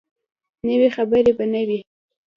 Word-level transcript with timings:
نوي 0.67 0.89
خبرې 0.95 1.31
به 1.37 1.45
نه 1.53 1.61
وي. 1.67 1.79